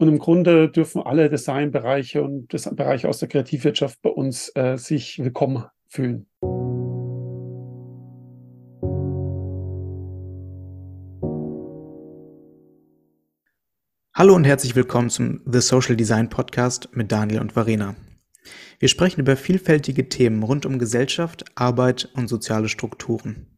[0.00, 5.18] Und im Grunde dürfen alle Designbereiche und Bereiche aus der Kreativwirtschaft bei uns äh, sich
[5.18, 6.26] willkommen fühlen.
[14.14, 17.96] Hallo und herzlich willkommen zum The Social Design Podcast mit Daniel und Varena.
[18.78, 23.57] Wir sprechen über vielfältige Themen rund um Gesellschaft, Arbeit und soziale Strukturen.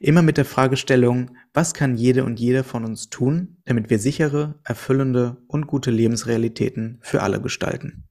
[0.00, 4.58] Immer mit der Fragestellung, was kann jede und jeder von uns tun, damit wir sichere,
[4.64, 8.04] erfüllende und gute Lebensrealitäten für alle gestalten.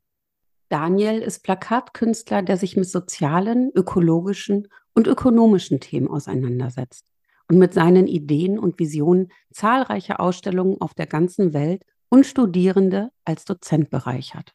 [0.70, 7.06] Daniel ist Plakatkünstler, der sich mit sozialen, ökologischen und ökonomischen Themen auseinandersetzt
[7.50, 13.46] und mit seinen Ideen und Visionen zahlreiche Ausstellungen auf der ganzen Welt und Studierende als
[13.46, 14.54] Dozent bereichert.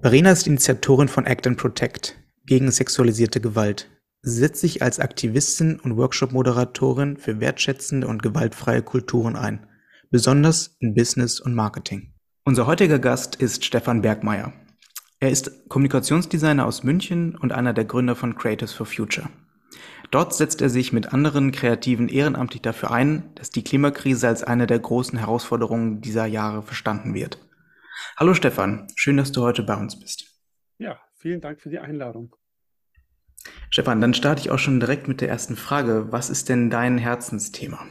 [0.00, 2.16] Verena ist Initiatorin von Act and Protect
[2.46, 3.90] gegen sexualisierte Gewalt,
[4.26, 9.66] Sie setzt sich als Aktivistin und Workshop-Moderatorin für wertschätzende und gewaltfreie Kulturen ein,
[10.10, 12.14] besonders in Business und Marketing.
[12.42, 14.54] Unser heutiger Gast ist Stefan Bergmeier.
[15.20, 19.28] Er ist Kommunikationsdesigner aus München und einer der Gründer von Creatives for Future.
[20.10, 24.66] Dort setzt er sich mit anderen Kreativen ehrenamtlich dafür ein, dass die Klimakrise als eine
[24.66, 27.36] der großen Herausforderungen dieser Jahre verstanden wird.
[28.16, 30.40] Hallo Stefan, schön, dass du heute bei uns bist.
[30.78, 32.34] Ja, vielen Dank für die Einladung.
[33.70, 36.12] Stefan, dann starte ich auch schon direkt mit der ersten Frage.
[36.12, 37.86] Was ist denn dein Herzensthema?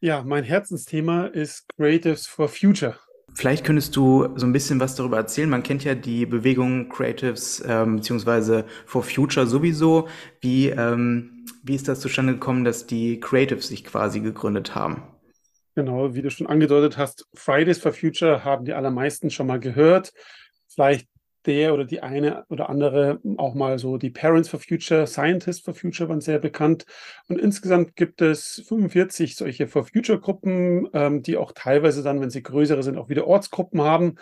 [0.00, 2.98] Ja, mein Herzensthema ist Creatives for Future.
[3.34, 5.48] Vielleicht könntest du so ein bisschen was darüber erzählen.
[5.48, 10.08] Man kennt ja die Bewegung Creatives ähm, beziehungsweise for Future sowieso.
[10.40, 15.02] Wie, ähm, wie ist das zustande gekommen, dass die Creatives sich quasi gegründet haben?
[15.74, 20.12] Genau, wie du schon angedeutet hast, Fridays for Future haben die allermeisten schon mal gehört.
[20.66, 21.08] Vielleicht
[21.48, 25.74] der oder die eine oder andere auch mal so die Parents for Future, Scientists for
[25.74, 26.84] Future waren sehr bekannt.
[27.28, 32.30] Und insgesamt gibt es 45 solche For Future Gruppen, ähm, die auch teilweise dann, wenn
[32.30, 34.16] sie größere sind, auch wieder Ortsgruppen haben.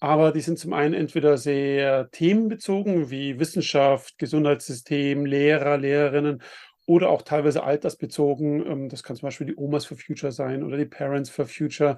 [0.00, 6.42] Aber die sind zum einen entweder sehr themenbezogen, wie Wissenschaft, Gesundheitssystem, Lehrer, Lehrerinnen
[6.86, 8.64] oder auch teilweise altersbezogen.
[8.64, 11.96] Ähm, das kann zum Beispiel die Omas for Future sein oder die Parents for Future.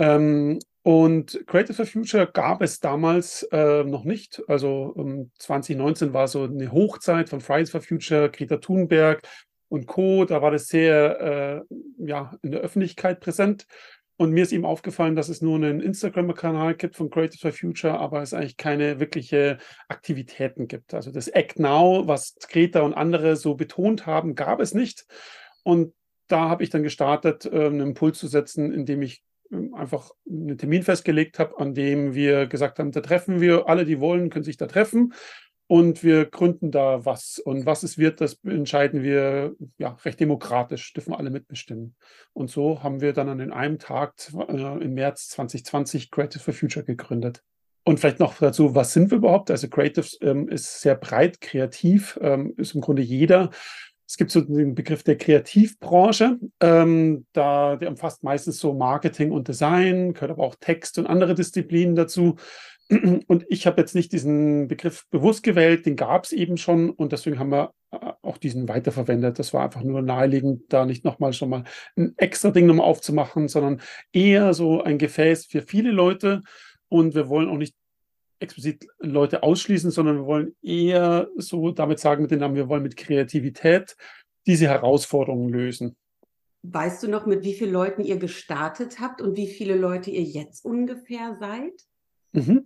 [0.00, 4.40] Ähm, und Creative for Future gab es damals äh, noch nicht.
[4.46, 9.26] Also ähm, 2019 war so eine Hochzeit von Fridays for Future, Greta Thunberg
[9.68, 10.24] und Co.
[10.26, 11.74] Da war das sehr äh,
[12.06, 13.66] ja, in der Öffentlichkeit präsent.
[14.16, 17.98] Und mir ist ihm aufgefallen, dass es nur einen Instagram-Kanal gibt von Creative for Future,
[17.98, 19.58] aber es eigentlich keine wirkliche
[19.88, 20.94] Aktivitäten gibt.
[20.94, 25.04] Also das Act Now, was Greta und andere so betont haben, gab es nicht.
[25.64, 25.94] Und
[26.28, 29.26] da habe ich dann gestartet, äh, einen Impuls zu setzen, indem ich ähm,
[29.74, 34.00] einfach einen Termin festgelegt habe, an dem wir gesagt haben, da treffen wir, alle, die
[34.00, 35.12] wollen, können sich da treffen
[35.68, 37.38] und wir gründen da was.
[37.38, 41.96] Und was es wird, das entscheiden wir ja recht demokratisch, dürfen alle mitbestimmen.
[42.32, 44.14] Und so haben wir dann an einem Tag
[44.48, 47.42] äh, im März 2020 Creative for Future gegründet.
[47.84, 49.50] Und vielleicht noch dazu, was sind wir überhaupt?
[49.50, 53.50] Also Creative ähm, ist sehr breit, kreativ, ähm, ist im Grunde jeder,
[54.06, 56.38] es gibt so den Begriff der Kreativbranche.
[56.60, 61.34] Ähm, da, der umfasst meistens so Marketing und Design, gehört aber auch Text und andere
[61.34, 62.36] Disziplinen dazu.
[63.26, 67.10] Und ich habe jetzt nicht diesen Begriff bewusst gewählt, den gab es eben schon und
[67.10, 69.40] deswegen haben wir äh, auch diesen weiterverwendet.
[69.40, 71.64] Das war einfach nur naheliegend, da nicht nochmal schon mal
[71.96, 73.80] ein extra Ding nochmal aufzumachen, sondern
[74.12, 76.42] eher so ein Gefäß für viele Leute.
[76.88, 77.74] Und wir wollen auch nicht
[78.38, 82.82] explizit Leute ausschließen, sondern wir wollen eher so damit sagen mit den Namen, wir wollen
[82.82, 83.96] mit Kreativität
[84.46, 85.96] diese Herausforderungen lösen.
[86.62, 90.22] Weißt du noch, mit wie vielen Leuten ihr gestartet habt und wie viele Leute ihr
[90.22, 91.72] jetzt ungefähr seid?
[92.32, 92.64] Mhm.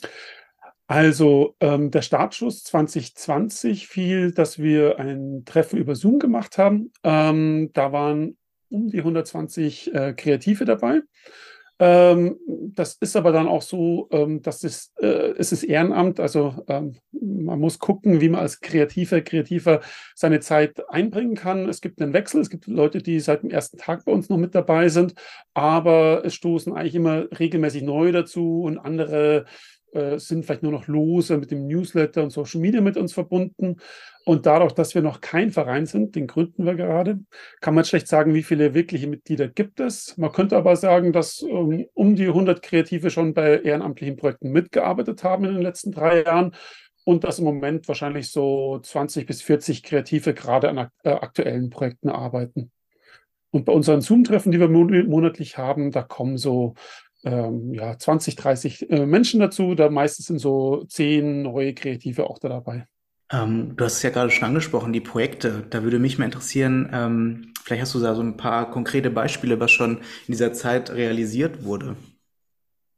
[0.86, 6.92] Also ähm, der Startschuss 2020 fiel, dass wir ein Treffen über Zoom gemacht haben.
[7.04, 8.36] Ähm, da waren
[8.70, 11.02] um die 120 äh, Kreative dabei.
[11.80, 12.38] Ähm,
[12.74, 16.96] das ist aber dann auch so, ähm, dass es, äh, es ist Ehrenamt, also ähm,
[17.10, 19.80] man muss gucken, wie man als Kreativer, Kreativer
[20.14, 21.70] seine Zeit einbringen kann.
[21.70, 24.36] Es gibt einen Wechsel, es gibt Leute, die seit dem ersten Tag bei uns noch
[24.36, 25.14] mit dabei sind,
[25.54, 29.46] aber es stoßen eigentlich immer regelmäßig neue dazu und andere
[29.92, 33.76] äh, sind vielleicht nur noch lose mit dem Newsletter und Social Media mit uns verbunden.
[34.24, 37.20] Und dadurch, dass wir noch kein Verein sind, den gründen wir gerade,
[37.60, 40.16] kann man schlecht sagen, wie viele wirkliche Mitglieder gibt es.
[40.18, 45.24] Man könnte aber sagen, dass ähm, um die 100 Kreative schon bei ehrenamtlichen Projekten mitgearbeitet
[45.24, 46.54] haben in den letzten drei Jahren
[47.04, 52.08] und dass im Moment wahrscheinlich so 20 bis 40 Kreative gerade an äh, aktuellen Projekten
[52.08, 52.70] arbeiten.
[53.50, 56.74] Und bei unseren Zoom-Treffen, die wir monatlich haben, da kommen so
[57.24, 59.74] ähm, ja, 20, 30 äh, Menschen dazu.
[59.74, 62.86] Da meistens sind so zehn neue Kreative auch da dabei.
[63.32, 65.64] Ähm, du hast es ja gerade schon angesprochen, die Projekte.
[65.70, 69.60] Da würde mich mal interessieren, ähm, vielleicht hast du da so ein paar konkrete Beispiele,
[69.60, 71.96] was schon in dieser Zeit realisiert wurde.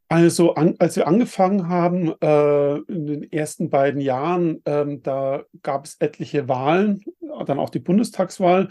[0.08, 5.86] Also, an, als wir angefangen haben, äh, in den ersten beiden Jahren, ähm, da gab
[5.86, 7.02] es etliche Wahlen,
[7.46, 8.68] dann auch die Bundestagswahl.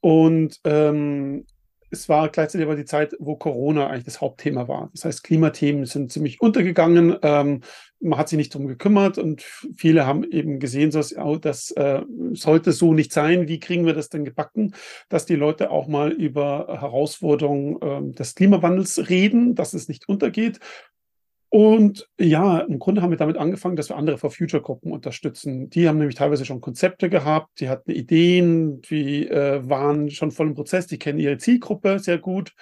[0.00, 1.44] Und ähm,
[1.90, 4.90] es war gleichzeitig aber die Zeit, wo Corona eigentlich das Hauptthema war.
[4.92, 7.16] Das heißt, Klimathemen sind ziemlich untergegangen.
[7.22, 7.62] Ähm,
[8.00, 12.02] man hat sich nicht darum gekümmert und viele haben eben gesehen, dass, das äh,
[12.32, 13.48] sollte so nicht sein.
[13.48, 14.74] Wie kriegen wir das denn gebacken,
[15.08, 20.60] dass die Leute auch mal über Herausforderungen äh, des Klimawandels reden, dass es nicht untergeht
[21.50, 25.70] und ja, im Grunde haben wir damit angefangen, dass wir andere For Future Gruppen unterstützen.
[25.70, 30.48] Die haben nämlich teilweise schon Konzepte gehabt, die hatten Ideen, die äh, waren schon voll
[30.48, 32.52] im Prozess, die kennen ihre Zielgruppe sehr gut.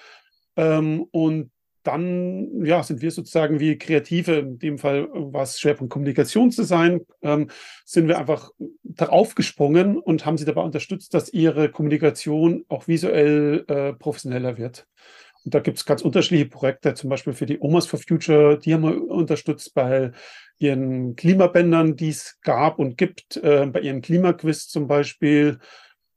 [0.56, 1.50] Ähm, und
[1.82, 7.48] dann ja, sind wir sozusagen wie Kreative, in dem Fall war es Schwerpunkt Kommunikationsdesign, ähm,
[7.84, 8.50] sind wir einfach
[8.82, 14.86] darauf gesprungen und haben sie dabei unterstützt, dass ihre Kommunikation auch visuell äh, professioneller wird.
[15.46, 18.75] Und da gibt es ganz unterschiedliche Projekte, zum Beispiel für die Omas for Future, die
[18.75, 20.10] haben wir unterstützt bei
[20.58, 25.60] ihren Klimabändern, die es gab und gibt, äh, bei ihrem Klimaquiz zum Beispiel,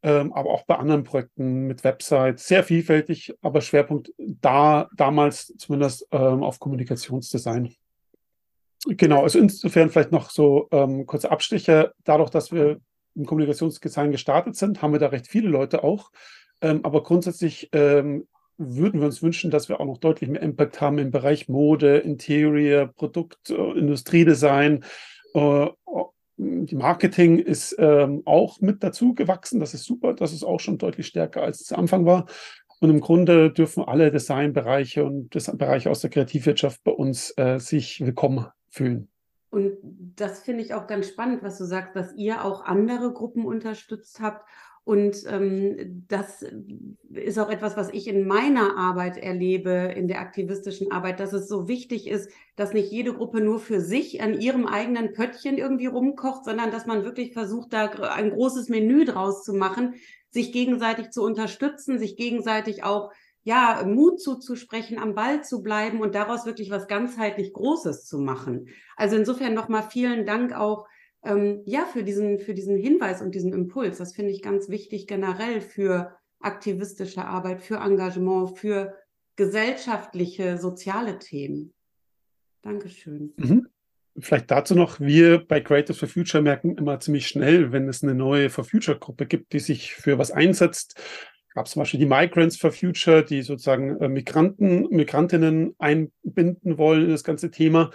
[0.02, 2.48] ähm, aber auch bei anderen Projekten mit Websites.
[2.48, 7.76] Sehr vielfältig, aber Schwerpunkt da damals zumindest ähm, auf Kommunikationsdesign.
[8.88, 11.94] Genau, also insofern vielleicht noch so ähm, kurze Abstiche.
[12.04, 12.81] Dadurch, dass wir
[13.14, 16.10] im Kommunikationsdesign gestartet sind, haben wir da recht viele Leute auch.
[16.62, 18.26] Ähm, aber grundsätzlich ähm,
[18.60, 21.98] würden wir uns wünschen, dass wir auch noch deutlich mehr Impact haben im Bereich Mode,
[21.98, 24.84] Interior, Produkt, äh, Industriedesign.
[25.34, 25.68] Äh,
[26.38, 29.60] die Marketing ist ähm, auch mit dazu gewachsen.
[29.60, 30.14] Das ist super.
[30.14, 32.28] Das ist auch schon deutlich stärker, als es am Anfang war.
[32.80, 38.06] Und im Grunde dürfen alle Designbereiche und Bereiche aus der Kreativwirtschaft bei uns äh, sich
[38.06, 39.10] willkommen fühlen.
[39.50, 39.78] Und
[40.16, 44.20] das finde ich auch ganz spannend, was du sagst, dass ihr auch andere Gruppen unterstützt
[44.22, 44.46] habt
[44.84, 46.44] und ähm, das
[47.12, 51.48] ist auch etwas, was ich in meiner Arbeit erlebe, in der aktivistischen Arbeit, dass es
[51.48, 55.86] so wichtig ist, dass nicht jede Gruppe nur für sich an ihrem eigenen Pöttchen irgendwie
[55.86, 59.96] rumkocht, sondern dass man wirklich versucht, da ein großes Menü draus zu machen,
[60.30, 63.12] sich gegenseitig zu unterstützen, sich gegenseitig auch
[63.44, 68.68] ja, Mut zuzusprechen, am Ball zu bleiben und daraus wirklich was ganzheitlich Großes zu machen.
[68.96, 70.88] Also insofern nochmal vielen Dank auch
[71.24, 73.98] ähm, ja, für diesen, für diesen Hinweis und diesen Impuls.
[73.98, 78.95] Das finde ich ganz wichtig generell für aktivistische Arbeit, für Engagement, für
[79.36, 81.74] gesellschaftliche, soziale Themen.
[82.62, 83.33] Dankeschön.
[83.38, 83.68] Mhm.
[84.18, 88.16] Vielleicht dazu noch, wir bei Creative for Future merken immer ziemlich schnell, wenn es eine
[88.16, 91.00] neue For Future Gruppe gibt, die sich für was einsetzt.
[91.54, 97.12] Gab zum Beispiel die Migrants for Future, die sozusagen äh, Migranten, Migrantinnen einbinden wollen in
[97.12, 97.92] das ganze Thema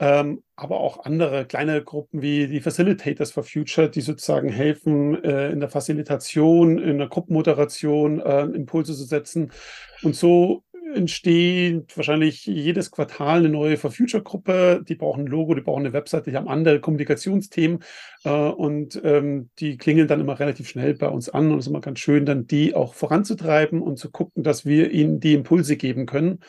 [0.00, 5.50] ähm, aber auch andere kleine Gruppen wie die Facilitators for Future, die sozusagen helfen, äh,
[5.50, 9.50] in der Facilitation, in der Gruppenmoderation äh, Impulse zu setzen.
[10.02, 10.62] Und so
[10.94, 14.82] entsteht wahrscheinlich jedes Quartal eine neue For Future Gruppe.
[14.88, 17.80] Die brauchen ein Logo, die brauchen eine Webseite, die haben andere Kommunikationsthemen
[18.24, 21.70] äh, und ähm, die klingeln dann immer relativ schnell bei uns an und es ist
[21.70, 25.76] immer ganz schön, dann die auch voranzutreiben und zu gucken, dass wir ihnen die Impulse
[25.76, 26.40] geben können.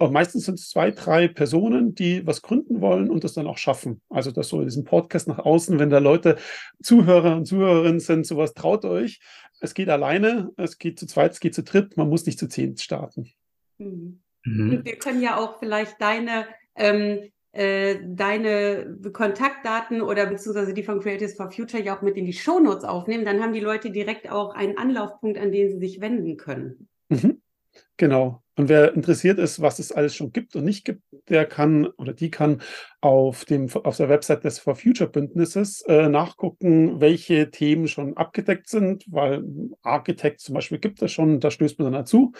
[0.00, 3.58] Aber meistens sind es zwei, drei Personen, die was gründen wollen und das dann auch
[3.58, 4.00] schaffen.
[4.08, 6.38] Also das so in diesem Podcast nach außen, wenn da Leute,
[6.82, 9.20] Zuhörer und Zuhörerinnen sind, sowas traut euch.
[9.60, 12.48] Es geht alleine, es geht zu zweit, es geht zu dritt, man muss nicht zu
[12.48, 13.30] zehn starten.
[13.76, 14.22] Mhm.
[14.46, 14.84] Mhm.
[14.86, 16.46] Wir können ja auch vielleicht deine
[16.76, 22.24] ähm, äh, deine Kontaktdaten oder beziehungsweise die von Creatives for Future ja auch mit in
[22.24, 26.00] die Shownotes aufnehmen, dann haben die Leute direkt auch einen Anlaufpunkt, an den sie sich
[26.00, 26.88] wenden können.
[27.10, 27.42] Mhm.
[27.98, 28.42] Genau.
[28.60, 31.00] Und wer interessiert ist, was es alles schon gibt und nicht gibt,
[31.30, 32.60] der kann oder die kann
[33.00, 38.68] auf, dem, auf der Website des For Future Bündnisses äh, nachgucken, welche Themen schon abgedeckt
[38.68, 39.44] sind, weil
[39.80, 42.32] Architect zum Beispiel gibt es schon, da stößt man dann dazu.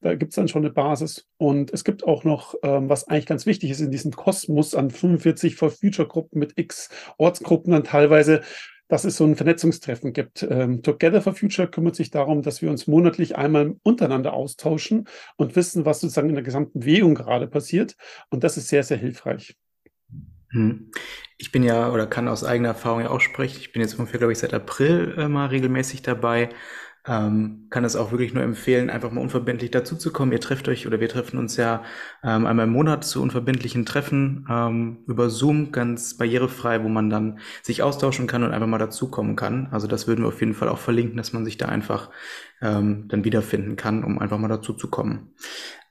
[0.00, 1.28] Da gibt es dann schon eine Basis.
[1.36, 4.90] Und es gibt auch noch, ähm, was eigentlich ganz wichtig ist, in diesem Kosmos an
[4.90, 8.40] 45 For Future Gruppen mit X Ortsgruppen dann teilweise
[8.88, 10.46] dass es so ein Vernetzungstreffen gibt.
[10.48, 15.56] Ähm, Together for Future kümmert sich darum, dass wir uns monatlich einmal untereinander austauschen und
[15.56, 17.96] wissen, was sozusagen in der gesamten Bewegung gerade passiert.
[18.30, 19.56] Und das ist sehr, sehr hilfreich.
[20.50, 20.90] Hm.
[21.36, 23.58] Ich bin ja oder kann aus eigener Erfahrung ja auch sprechen.
[23.60, 26.48] Ich bin jetzt ungefähr, glaube ich, seit April äh, mal regelmäßig dabei.
[27.08, 30.32] Ähm, kann es auch wirklich nur empfehlen, einfach mal unverbindlich dazuzukommen.
[30.32, 31.82] Ihr trefft euch oder wir treffen uns ja
[32.22, 37.38] ähm, einmal im Monat zu unverbindlichen Treffen ähm, über Zoom, ganz barrierefrei, wo man dann
[37.62, 39.68] sich austauschen kann und einfach mal dazukommen kann.
[39.70, 42.10] Also das würden wir auf jeden Fall auch verlinken, dass man sich da einfach
[42.60, 45.32] ähm, dann wiederfinden kann, um einfach mal dazuzukommen.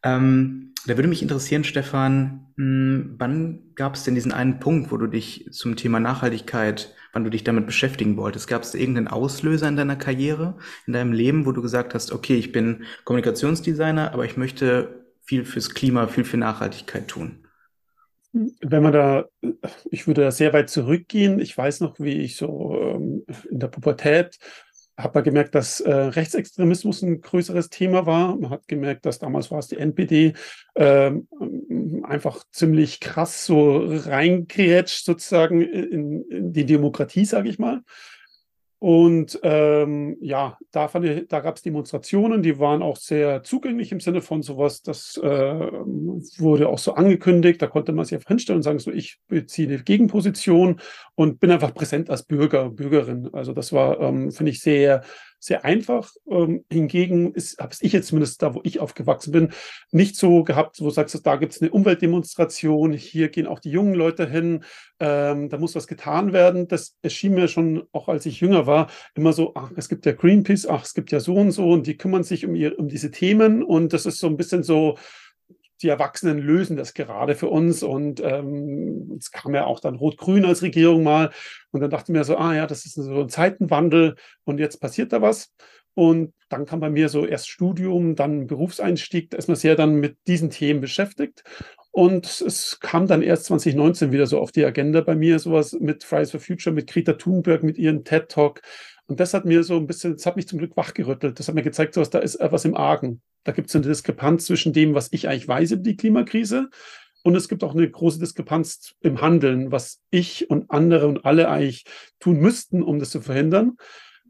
[0.07, 4.91] Ähm, da würde mich interessieren, Stefan, mh, hm, wann gab es denn diesen einen Punkt,
[4.91, 8.47] wo du dich zum Thema Nachhaltigkeit, wann du dich damit beschäftigen wolltest?
[8.47, 12.35] Gab es irgendeinen Auslöser in deiner Karriere, in deinem Leben, wo du gesagt hast, okay,
[12.35, 17.43] ich bin Kommunikationsdesigner, aber ich möchte viel fürs Klima, viel für Nachhaltigkeit tun?
[18.31, 19.25] Wenn man da,
[19.89, 21.39] ich würde da sehr weit zurückgehen.
[21.39, 24.37] Ich weiß noch, wie ich so ähm, in der Pubertät
[24.97, 28.35] hat man gemerkt, dass äh, Rechtsextremismus ein größeres Thema war.
[28.35, 30.33] Man hat gemerkt, dass damals war es die NPD
[30.73, 31.11] äh,
[32.03, 37.83] einfach ziemlich krass so reingrätscht sozusagen in, in die Demokratie, sage ich mal.
[38.79, 43.99] Und ähm, ja, da, ich, da gab es Demonstrationen, die waren auch sehr zugänglich im
[43.99, 45.71] Sinne von sowas, das äh,
[46.37, 49.67] wurde auch so angekündigt, da konnte man sich einfach hinstellen und sagen, so ich beziehe
[49.67, 50.79] eine Gegenposition
[51.15, 53.29] und bin einfach präsent als Bürger, Bürgerin.
[53.33, 55.01] Also das war, ähm, finde ich, sehr,
[55.39, 56.11] sehr einfach.
[56.29, 59.49] Ähm, hingegen habe ich jetzt zumindest da, wo ich aufgewachsen bin,
[59.91, 63.71] nicht so gehabt, wo du sagst, da gibt es eine Umweltdemonstration, hier gehen auch die
[63.71, 64.63] jungen Leute hin,
[64.99, 66.67] ähm, da muss was getan werden.
[66.67, 70.13] Das erschien mir schon, auch als ich jünger war, immer so, ach, es gibt ja
[70.13, 72.87] Greenpeace, ach, es gibt ja so und so und die kümmern sich um, ihr, um
[72.87, 74.97] diese Themen und das ist so ein bisschen so,
[75.81, 77.83] die Erwachsenen lösen das gerade für uns.
[77.83, 81.31] Und ähm, es kam ja auch dann Rot-Grün als Regierung mal.
[81.71, 84.79] Und dann dachte ich mir so, ah ja, das ist so ein Zeitenwandel und jetzt
[84.79, 85.53] passiert da was.
[85.93, 89.31] Und dann kam bei mir so erst Studium, dann Berufseinstieg.
[89.31, 91.43] Da ist man sehr dann mit diesen Themen beschäftigt.
[91.89, 96.03] Und es kam dann erst 2019 wieder so auf die Agenda bei mir, sowas mit
[96.03, 98.61] Fridays for Future, mit Greta Thunberg, mit ihren TED Talk.
[99.07, 101.39] Und das hat mir so ein bisschen, das hat mich zum Glück wachgerüttelt.
[101.39, 103.21] Das hat mir gezeigt, so was, da ist etwas im Argen.
[103.45, 106.69] Da gibt es eine Diskrepanz zwischen dem, was ich eigentlich weiß über die Klimakrise.
[107.23, 111.49] Und es gibt auch eine große Diskrepanz im Handeln, was ich und andere und alle
[111.49, 111.85] eigentlich
[112.19, 113.77] tun müssten, um das zu verhindern.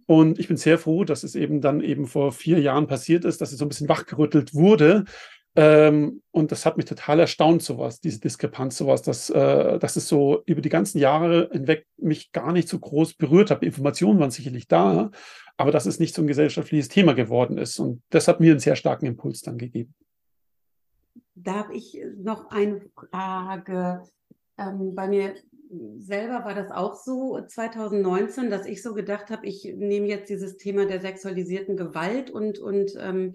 [0.05, 3.41] Und ich bin sehr froh, dass es eben dann eben vor vier Jahren passiert ist,
[3.41, 5.03] dass es so ein bisschen wachgerüttelt wurde.
[5.57, 10.07] Ähm, und das hat mich total erstaunt, sowas, diese Diskrepanz, sowas, dass, äh, dass es
[10.07, 13.63] so über die ganzen Jahre hinweg mich gar nicht so groß berührt hat.
[13.63, 15.09] Informationen waren sicherlich da,
[15.57, 17.79] aber dass es nicht so ein gesellschaftliches Thema geworden ist.
[17.79, 19.95] Und das hat mir einen sehr starken Impuls dann gegeben.
[21.33, 24.03] Da habe ich noch eine Frage.
[24.59, 25.33] Ähm, bei mir
[25.97, 30.57] selber war das auch so 2019, dass ich so gedacht habe, ich nehme jetzt dieses
[30.57, 33.33] Thema der sexualisierten Gewalt und, und ähm,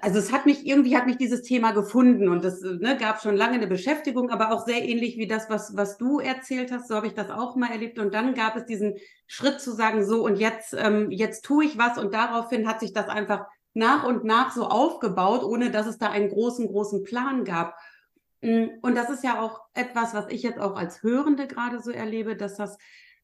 [0.00, 3.36] also es hat mich, irgendwie hat mich dieses Thema gefunden und es ne, gab schon
[3.36, 6.94] lange eine Beschäftigung, aber auch sehr ähnlich wie das, was, was du erzählt hast, so
[6.94, 7.98] habe ich das auch mal erlebt.
[7.98, 8.94] Und dann gab es diesen
[9.26, 12.92] Schritt zu sagen, so und jetzt, ähm, jetzt tue ich was und daraufhin hat sich
[12.92, 17.44] das einfach nach und nach so aufgebaut, ohne dass es da einen großen, großen Plan
[17.44, 17.76] gab.
[18.40, 21.90] Mm, und das ist ja auch etwas, was ich jetzt auch als Hörende gerade so
[21.90, 22.76] erlebe, dass das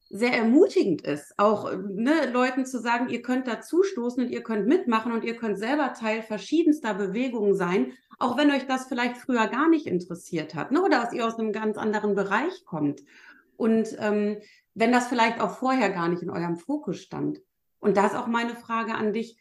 [0.09, 5.11] sehr ermutigend ist, auch ne, Leuten zu sagen, ihr könnt dazustoßen und ihr könnt mitmachen
[5.11, 9.69] und ihr könnt selber Teil verschiedenster Bewegungen sein, auch wenn euch das vielleicht früher gar
[9.69, 13.03] nicht interessiert hat ne, oder dass ihr aus einem ganz anderen Bereich kommt.
[13.55, 14.37] Und ähm,
[14.73, 17.41] wenn das vielleicht auch vorher gar nicht in eurem Fokus stand.
[17.79, 19.37] Und da ist auch meine Frage an dich,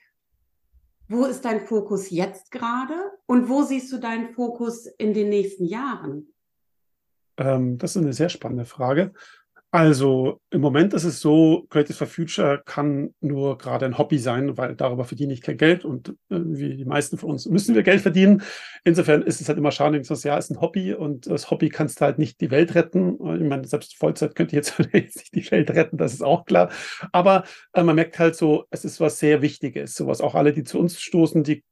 [1.09, 2.95] wo ist dein Fokus jetzt gerade
[3.27, 6.35] und wo siehst du deinen Fokus in den nächsten Jahren?
[7.39, 9.15] Ähm, das ist eine sehr spannende Frage.
[9.71, 14.57] Also im Moment ist es so, Creative for Future kann nur gerade ein Hobby sein,
[14.57, 17.83] weil darüber verdiene ich kein Geld und äh, wie die meisten von uns müssen wir
[17.83, 18.43] Geld verdienen.
[18.85, 22.01] Insofern ist es halt immer schade, dass ja, ist ein Hobby und das Hobby kannst
[22.01, 23.19] du halt nicht die Welt retten.
[23.37, 26.71] Ich meine, selbst Vollzeit könnte jetzt, jetzt nicht die Welt retten, das ist auch klar.
[27.13, 27.45] Aber
[27.75, 30.23] äh, man merkt halt so, es ist was sehr Wichtiges, sowas.
[30.23, 31.63] Auch alle, die zu uns stoßen, die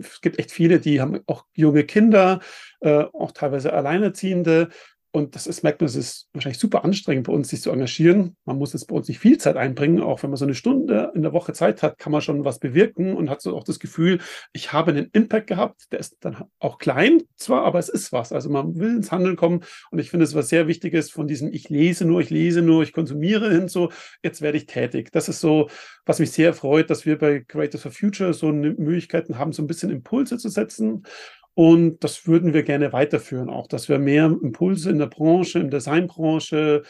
[0.00, 2.40] es gibt echt viele, die haben auch junge Kinder,
[2.80, 4.70] äh, auch teilweise Alleinerziehende
[5.10, 8.36] und das ist, merkt man, es ist wahrscheinlich super anstrengend bei uns, sich zu engagieren.
[8.44, 10.02] Man muss jetzt bei uns nicht viel Zeit einbringen.
[10.02, 12.58] Auch wenn man so eine Stunde in der Woche Zeit hat, kann man schon was
[12.58, 14.18] bewirken und hat so auch das Gefühl,
[14.52, 15.86] ich habe einen Impact gehabt.
[15.92, 18.32] Der ist dann auch klein zwar, aber es ist was.
[18.32, 19.64] Also man will ins Handeln kommen.
[19.90, 22.82] Und ich finde es was sehr Wichtiges von diesem, ich lese nur, ich lese nur,
[22.82, 23.90] ich konsumiere hin so,
[24.22, 25.10] jetzt werde ich tätig.
[25.12, 25.70] Das ist so,
[26.04, 29.66] was mich sehr freut, dass wir bei Creators for Future so Möglichkeiten haben, so ein
[29.66, 31.04] bisschen Impulse zu setzen
[31.58, 35.70] und das würden wir gerne weiterführen, auch dass wir mehr Impulse in der Branche, in
[35.72, 36.84] der Designbranche,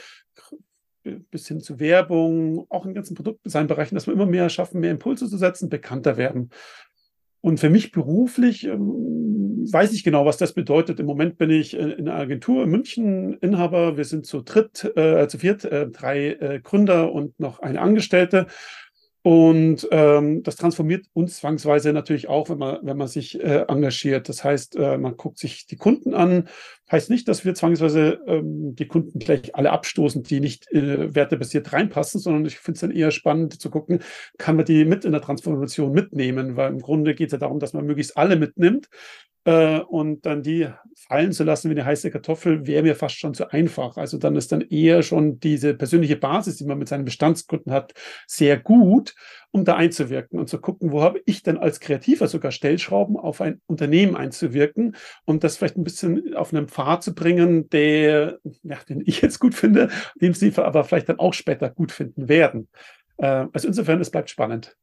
[1.31, 5.27] bis hin zu Werbung, auch in ganzen Produktdesignbereichen, dass wir immer mehr schaffen, mehr Impulse
[5.27, 6.51] zu setzen, bekannter werden.
[7.41, 11.01] Und für mich beruflich ähm, weiß ich genau, was das bedeutet.
[11.01, 13.97] Im Moment bin ich in einer Agentur in München Inhaber.
[13.97, 18.49] Wir sind zu dritt, äh, zu viert, äh, drei äh, Gründer und noch eine Angestellte.
[19.23, 24.29] Und ähm, das transformiert uns zwangsweise natürlich auch, wenn man, wenn man sich äh, engagiert.
[24.29, 26.49] Das heißt, äh, man guckt sich die Kunden an.
[26.91, 31.73] Heißt nicht, dass wir zwangsweise ähm, die Kunden gleich alle abstoßen, die nicht äh, wertebasiert
[31.73, 34.01] reinpassen, sondern ich finde es dann eher spannend zu gucken,
[34.39, 37.59] kann man die mit in der Transformation mitnehmen, weil im Grunde geht es ja darum,
[37.59, 38.89] dass man möglichst alle mitnimmt.
[39.45, 43.35] äh, und dann die fallen zu lassen wie eine heiße Kartoffel, wäre mir fast schon
[43.35, 43.97] zu einfach.
[43.97, 47.95] Also dann ist dann eher schon diese persönliche Basis, die man mit seinen Bestandskunden hat,
[48.27, 49.15] sehr gut,
[49.51, 53.41] um da einzuwirken und zu gucken, wo habe ich denn als Kreativer sogar Stellschrauben auf
[53.41, 58.79] ein Unternehmen einzuwirken und das vielleicht ein bisschen auf einen Pfad zu bringen, der, ja,
[58.89, 59.89] den ich jetzt gut finde,
[60.21, 62.69] den sie aber vielleicht dann auch später gut finden werden.
[63.17, 64.77] Äh, also insofern, es bleibt spannend.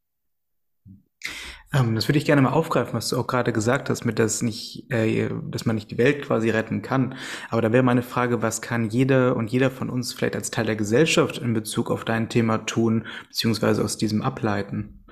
[1.74, 4.42] Ähm, das würde ich gerne mal aufgreifen, was du auch gerade gesagt hast, mit dass
[4.42, 7.16] nicht, äh, dass man nicht die Welt quasi retten kann.
[7.50, 10.66] Aber da wäre meine Frage, was kann jeder und jeder von uns vielleicht als Teil
[10.66, 15.05] der Gesellschaft in Bezug auf dein Thema tun, beziehungsweise aus diesem ableiten?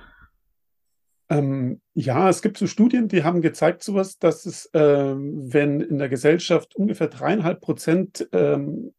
[1.30, 5.98] Ähm, ja, es gibt so Studien, die haben gezeigt sowas, dass es, ähm, wenn in
[5.98, 8.92] der Gesellschaft ungefähr dreieinhalb Prozent ähm,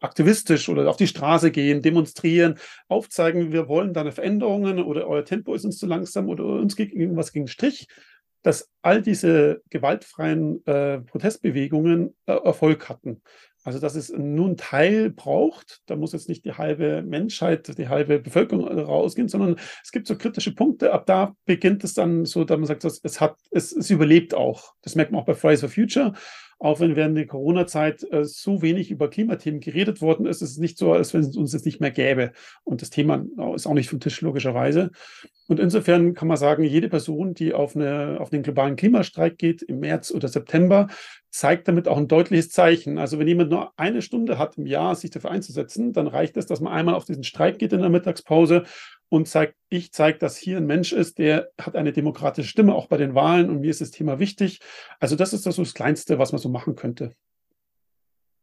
[0.00, 2.58] aktivistisch oder auf die Straße gehen, demonstrieren,
[2.88, 6.92] aufzeigen, wir wollen da Veränderungen oder euer Tempo ist uns zu langsam oder uns geht
[6.92, 7.86] irgendwas gegen Strich,
[8.42, 13.22] dass all diese gewaltfreien äh, Protestbewegungen äh, Erfolg hatten.
[13.68, 18.18] Also, dass es einen Teil braucht, da muss jetzt nicht die halbe Menschheit, die halbe
[18.18, 20.94] Bevölkerung rausgehen, sondern es gibt so kritische Punkte.
[20.94, 24.72] Ab da beginnt es dann so, dass man sagt, es hat, es, es überlebt auch.
[24.80, 26.14] Das merkt man auch bei Fridays for Future.
[26.60, 30.58] Auch wenn während der Corona-Zeit äh, so wenig über Klimathemen geredet worden ist, ist es
[30.58, 32.32] nicht so, als wenn es uns jetzt nicht mehr gäbe.
[32.64, 33.24] Und das Thema
[33.54, 34.90] ist auch nicht vom Tisch, logischerweise.
[35.46, 39.62] Und insofern kann man sagen, jede Person, die auf, eine, auf den globalen Klimastreik geht
[39.62, 40.88] im März oder September,
[41.30, 42.98] zeigt damit auch ein deutliches Zeichen.
[42.98, 46.46] Also wenn jemand nur eine Stunde hat im Jahr, sich dafür einzusetzen, dann reicht es,
[46.46, 48.64] dass man einmal auf diesen Streik geht in der Mittagspause
[49.08, 52.86] und zeigt, ich zeige, dass hier ein Mensch ist, der hat eine demokratische Stimme, auch
[52.86, 54.60] bei den Wahlen und mir ist das Thema wichtig.
[55.00, 57.14] Also das ist das, so das Kleinste, was man so machen könnte.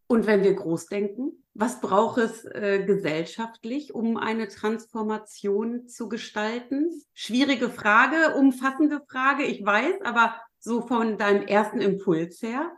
[0.08, 6.92] Und wenn wir groß denken, was braucht es äh, gesellschaftlich, um eine Transformation zu gestalten?
[7.14, 12.72] Schwierige Frage, umfassende Frage, ich weiß, aber so von deinem ersten Impuls her?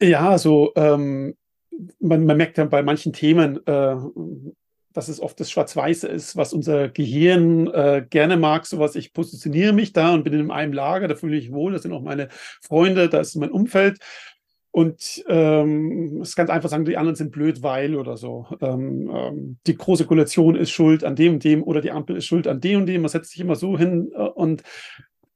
[0.00, 1.36] Ja, so ähm,
[2.00, 3.96] man, man, merkt ja bei manchen Themen, äh,
[4.92, 9.72] dass es oft das Schwarz-Weiße ist, was unser Gehirn äh, gerne mag, sowas, ich positioniere
[9.72, 12.02] mich da und bin in einem Lager, da fühle ich mich wohl, das sind auch
[12.02, 12.28] meine
[12.60, 13.98] Freunde, da ist mein Umfeld.
[14.72, 18.46] Und ähm, es ist ganz einfach sagen, die anderen sind blöd, weil oder so.
[18.60, 22.26] Ähm, ähm, die große Koalition ist schuld an dem und dem oder die Ampel ist
[22.26, 23.02] schuld an dem und dem.
[23.02, 24.62] Man setzt sich immer so hin äh, und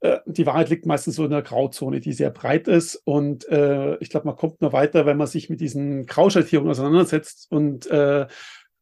[0.00, 2.94] äh, die Wahrheit liegt meistens so in der Grauzone, die sehr breit ist.
[3.04, 7.50] Und äh, ich glaube, man kommt nur weiter, wenn man sich mit diesen Grauschattierungen auseinandersetzt
[7.50, 8.26] und äh,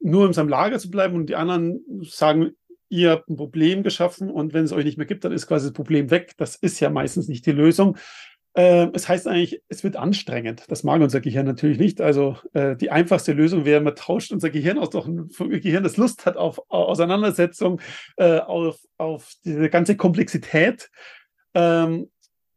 [0.02, 2.52] nur in seinem Lager zu bleiben und die anderen sagen,
[2.88, 5.68] ihr habt ein Problem geschaffen und wenn es euch nicht mehr gibt, dann ist quasi
[5.68, 6.34] das Problem weg.
[6.36, 7.96] Das ist ja meistens nicht die Lösung.
[8.54, 10.64] Äh, es heißt eigentlich, es wird anstrengend.
[10.68, 12.02] Das mag unser Gehirn natürlich nicht.
[12.02, 15.96] Also äh, die einfachste Lösung wäre, man tauscht unser Gehirn aus doch ein Gehirn, das
[15.96, 17.80] Lust hat auf Auseinandersetzung,
[18.18, 20.90] äh, auf, auf diese ganze Komplexität.
[21.54, 22.10] Ähm,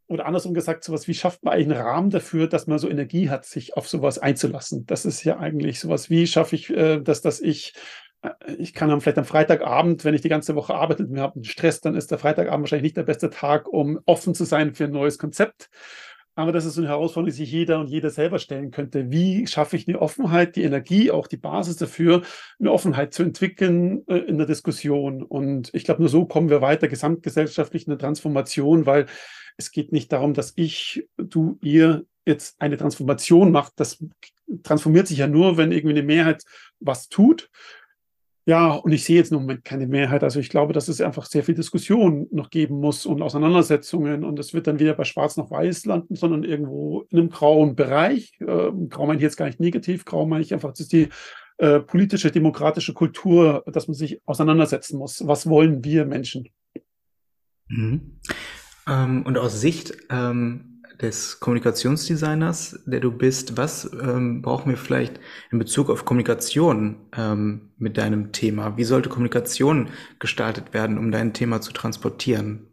[0.08, 3.30] oder andersrum gesagt, sowas wie schafft man eigentlich einen Rahmen dafür, dass man so Energie
[3.30, 4.86] hat, sich auf sowas einzulassen.
[4.86, 7.74] Das ist ja eigentlich sowas, wie schaffe ich, äh, dass, dass ich
[8.22, 11.22] äh, ich kann dann vielleicht am Freitagabend, wenn ich die ganze Woche arbeite und wir
[11.22, 14.76] haben Stress, dann ist der Freitagabend wahrscheinlich nicht der beste Tag, um offen zu sein
[14.76, 15.70] für ein neues Konzept.
[16.38, 19.10] Aber das ist so eine Herausforderung, die sich jeder und jeder selber stellen könnte.
[19.10, 22.24] Wie schaffe ich eine Offenheit, die Energie, auch die Basis dafür,
[22.60, 25.24] eine Offenheit zu entwickeln äh, in der Diskussion?
[25.24, 29.06] Und ich glaube, nur so kommen wir weiter gesamtgesellschaftlich in der Transformation, weil
[29.58, 33.74] es geht nicht darum, dass ich, du, ihr jetzt eine Transformation macht.
[33.78, 34.04] Das
[34.64, 36.44] transformiert sich ja nur, wenn irgendwie eine Mehrheit
[36.80, 37.50] was tut.
[38.48, 40.24] Ja, und ich sehe jetzt im Moment keine Mehrheit.
[40.24, 44.24] Also ich glaube, dass es einfach sehr viel Diskussion noch geben muss und Auseinandersetzungen.
[44.24, 47.76] Und es wird dann wieder bei Schwarz nach Weiß landen, sondern irgendwo in einem grauen
[47.76, 48.38] Bereich.
[48.42, 50.06] Äh, grau meine ich jetzt gar nicht negativ.
[50.06, 51.10] Grau meine ich einfach, das ist die
[51.58, 55.26] äh, politische, demokratische Kultur, dass man sich auseinandersetzen muss.
[55.26, 56.50] Was wollen wir Menschen?
[57.68, 58.20] Mhm.
[58.88, 65.20] Ähm, und aus Sicht ähm, des Kommunikationsdesigners, der du bist, was ähm, brauchen wir vielleicht
[65.52, 68.78] in Bezug auf Kommunikation ähm, mit deinem Thema?
[68.78, 72.68] Wie sollte Kommunikation gestaltet werden, um dein Thema zu transportieren?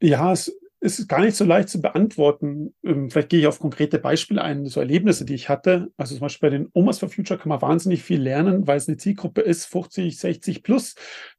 [0.00, 0.52] Ja, es
[0.98, 2.74] ist gar nicht so leicht zu beantworten.
[2.84, 5.90] Ähm, vielleicht gehe ich auf konkrete Beispiele ein, so Erlebnisse, die ich hatte.
[5.96, 8.86] Also zum Beispiel bei den Omas for Future kann man wahnsinnig viel lernen, weil es
[8.86, 10.94] eine Zielgruppe ist, 50, 60 plus.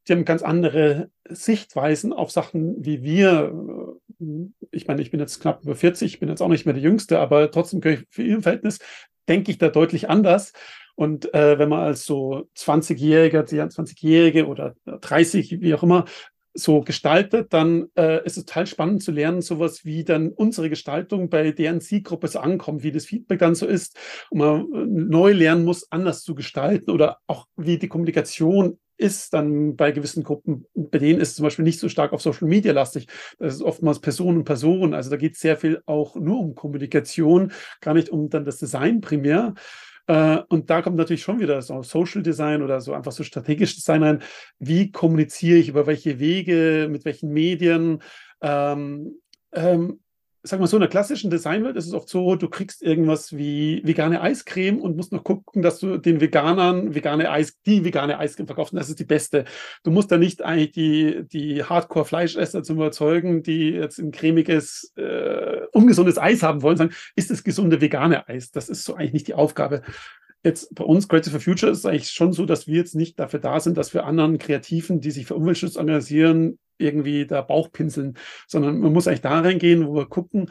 [0.06, 3.52] Die haben ganz andere Sichtweisen auf Sachen wie wir.
[4.70, 6.82] Ich meine, ich bin jetzt knapp über 40, ich bin jetzt auch nicht mehr der
[6.82, 8.78] Jüngste, aber trotzdem für ihr Verhältnis
[9.28, 10.52] denke ich da deutlich anders.
[10.94, 16.06] Und äh, wenn man als so 20-Jähriger, 20-Jährige oder 30, wie auch immer,
[16.58, 21.28] so gestaltet, dann äh, ist es total spannend zu lernen, sowas wie dann unsere Gestaltung
[21.28, 23.96] bei deren Zielgruppe so ankommt, wie das Feedback dann so ist
[24.30, 29.34] und man äh, neu lernen muss, anders zu gestalten oder auch wie die Kommunikation ist,
[29.34, 32.72] dann bei gewissen Gruppen, bei denen ist zum Beispiel nicht so stark auf Social Media
[32.72, 33.08] lastig.
[33.38, 34.94] Das ist oftmals Person und Person.
[34.94, 38.58] Also da geht es sehr viel auch nur um Kommunikation, gar nicht um dann das
[38.58, 39.54] Design primär.
[40.06, 43.76] Äh, und da kommt natürlich schon wieder so Social Design oder so einfach so strategisches
[43.76, 44.22] Design rein.
[44.58, 48.02] Wie kommuniziere ich, über welche Wege, mit welchen Medien?
[48.40, 49.20] Ähm,
[49.52, 50.00] ähm,
[50.46, 53.82] sag mal so, in der klassischen Designwelt ist es oft so, du kriegst irgendwas wie
[53.84, 58.46] vegane Eiscreme und musst noch gucken, dass du den Veganern vegane Eis, die vegane Eiscreme
[58.46, 58.72] verkaufst.
[58.72, 59.44] Und das ist die beste.
[59.82, 65.62] Du musst da nicht eigentlich die, die Hardcore-Fleischesser zum überzeugen, die jetzt ein cremiges, äh,
[65.72, 68.50] ungesundes Eis haben wollen, sagen, ist das gesunde vegane Eis?
[68.50, 69.82] Das ist so eigentlich nicht die Aufgabe.
[70.44, 73.18] Jetzt bei uns, Creative for Future, ist es eigentlich schon so, dass wir jetzt nicht
[73.18, 77.70] dafür da sind, dass wir anderen Kreativen, die sich für Umweltschutz engagieren, irgendwie da Bauch
[77.72, 80.50] pinseln, sondern man muss eigentlich da reingehen, wo wir gucken,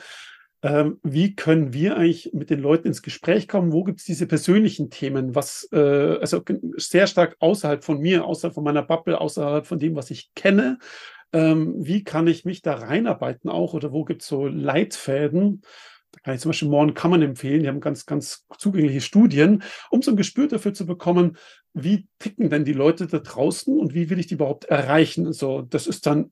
[0.65, 3.71] ähm, wie können wir eigentlich mit den Leuten ins Gespräch kommen?
[3.71, 6.41] Wo gibt es diese persönlichen Themen, was äh, also
[6.77, 10.79] sehr stark außerhalb von mir, außerhalb von meiner Bubble, außerhalb von dem, was ich kenne?
[11.33, 15.61] Ähm, wie kann ich mich da reinarbeiten auch oder wo gibt es so Leitfäden?
[16.15, 17.61] Da kann ich zum Beispiel Morn Kammern empfehlen.
[17.61, 21.37] Die haben ganz, ganz zugängliche Studien, um so ein Gespür dafür zu bekommen,
[21.73, 25.33] wie ticken denn die Leute da draußen und wie will ich die überhaupt erreichen?
[25.33, 26.31] So, das ist dann,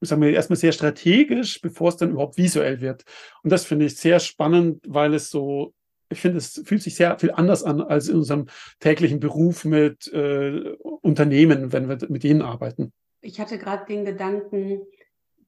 [0.00, 3.04] sagen wir, erstmal sehr strategisch, bevor es dann überhaupt visuell wird.
[3.44, 5.74] Und das finde ich sehr spannend, weil es so,
[6.10, 8.46] ich finde, es fühlt sich sehr viel anders an als in unserem
[8.80, 12.92] täglichen Beruf mit äh, Unternehmen, wenn wir mit denen arbeiten.
[13.20, 14.80] Ich hatte gerade den Gedanken,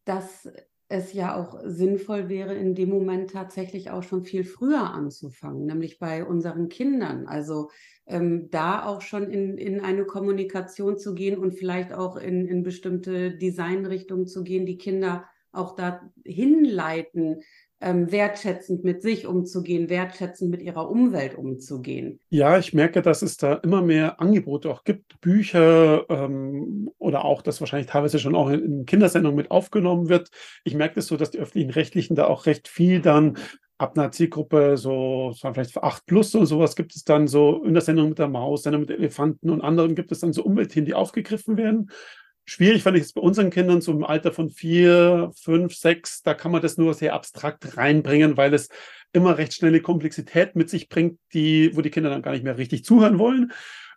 [0.04, 0.48] dass
[0.90, 6.00] es ja auch sinnvoll wäre, in dem Moment tatsächlich auch schon viel früher anzufangen, nämlich
[6.00, 7.28] bei unseren Kindern.
[7.28, 7.70] Also
[8.06, 12.64] ähm, da auch schon in, in eine Kommunikation zu gehen und vielleicht auch in, in
[12.64, 17.42] bestimmte Designrichtungen zu gehen, die Kinder auch da hinleiten,
[17.80, 22.20] ähm, wertschätzend mit sich umzugehen, wertschätzend mit ihrer Umwelt umzugehen.
[22.28, 27.42] Ja, ich merke, dass es da immer mehr Angebote auch gibt, Bücher ähm, oder auch,
[27.42, 30.30] dass wahrscheinlich teilweise schon auch in, in Kindersendungen mit aufgenommen wird.
[30.64, 33.38] Ich merke das so, dass die öffentlichen Rechtlichen da auch recht viel dann
[33.78, 37.72] ab einer Zielgruppe, so vielleicht für 8 plus und sowas, gibt es dann so in
[37.72, 40.84] der Sendung mit der Maus, Sendung mit Elefanten und anderen gibt es dann so Umweltthemen,
[40.84, 41.90] die aufgegriffen werden.
[42.44, 46.34] Schwierig fand ich es bei unseren Kindern so im Alter von vier, fünf, sechs, da
[46.34, 48.68] kann man das nur sehr abstrakt reinbringen, weil es
[49.12, 52.58] immer recht schnelle Komplexität mit sich bringt, die, wo die Kinder dann gar nicht mehr
[52.58, 53.52] richtig zuhören wollen.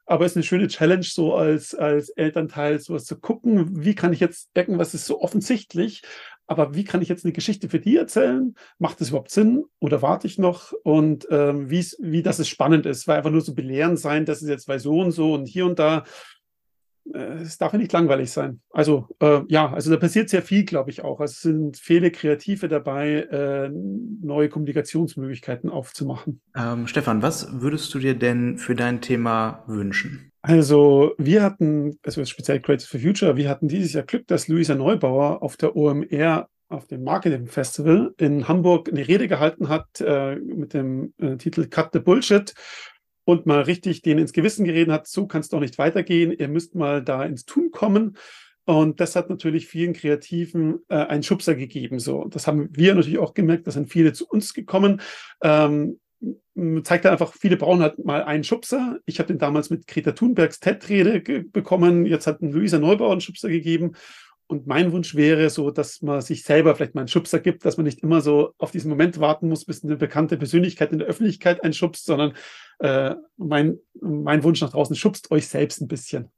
[0.06, 4.12] Aber es ist eine schöne Challenge, so als, als Elternteil sowas zu gucken, wie kann
[4.12, 6.02] ich jetzt, irgendwas ist so offensichtlich,
[6.46, 8.54] aber wie kann ich jetzt eine Geschichte für die erzählen?
[8.78, 10.74] Macht das überhaupt Sinn oder warte ich noch?
[10.84, 14.50] Und ähm, wie das es spannend ist, weil einfach nur so belehrend sein, das ist
[14.50, 16.04] jetzt bei so und so und hier und da
[17.12, 18.62] es darf ja nicht langweilig sein.
[18.72, 21.20] Also äh, ja, also da passiert sehr viel, glaube ich auch.
[21.20, 26.42] Also es sind viele Kreative dabei, äh, neue Kommunikationsmöglichkeiten aufzumachen.
[26.56, 30.32] Ähm, Stefan, was würdest du dir denn für dein Thema wünschen?
[30.42, 34.76] Also wir hatten, also speziell Creative for Future, wir hatten dieses Jahr Glück, dass Luisa
[34.76, 40.36] Neubauer auf der OMR auf dem Marketing Festival in Hamburg eine Rede gehalten hat äh,
[40.36, 42.54] mit dem äh, Titel Cut the Bullshit
[43.26, 46.48] und mal richtig denen ins Gewissen geredet hat, so kann es doch nicht weitergehen, ihr
[46.48, 48.18] müsst mal da ins Tun kommen.
[48.66, 52.00] Und das hat natürlich vielen Kreativen äh, einen Schubser gegeben.
[52.00, 55.02] So, das haben wir natürlich auch gemerkt, da sind viele zu uns gekommen.
[55.42, 56.00] Ähm,
[56.84, 59.00] zeigt einfach, viele brauchen halt mal einen Schubser.
[59.06, 62.06] Ich habe den damals mit Greta Thunbergs TED-Rede bekommen.
[62.06, 63.94] Jetzt hat Luisa Neubauer einen Schubser gegeben.
[64.48, 67.78] Und mein Wunsch wäre so, dass man sich selber vielleicht mal einen Schubser gibt, dass
[67.78, 71.08] man nicht immer so auf diesen Moment warten muss, bis eine bekannte Persönlichkeit in der
[71.08, 72.34] Öffentlichkeit einschubst, sondern
[72.84, 76.30] äh, mein, mein Wunsch nach draußen, schubst euch selbst ein bisschen.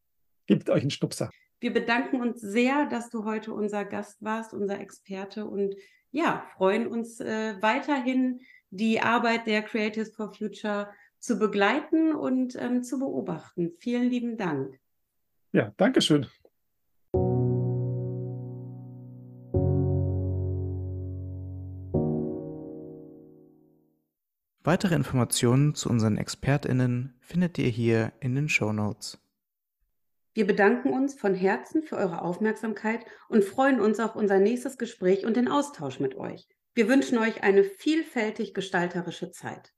[0.45, 1.31] Gebt euch einen Stupser.
[1.59, 5.73] Wir bedanken uns sehr, dass du heute unser Gast warst, unser Experte und
[6.11, 12.83] ja, freuen uns äh, weiterhin, die Arbeit der Creatives for Future zu begleiten und ähm,
[12.83, 13.71] zu beobachten.
[13.79, 14.79] Vielen lieben Dank.
[15.51, 15.99] Ja, danke
[24.65, 29.19] Weitere Informationen zu unseren ExpertInnen findet ihr hier in den Show Notes.
[30.33, 35.23] Wir bedanken uns von Herzen für eure Aufmerksamkeit und freuen uns auf unser nächstes Gespräch
[35.23, 36.47] und den Austausch mit euch.
[36.73, 39.71] Wir wünschen euch eine vielfältig gestalterische Zeit.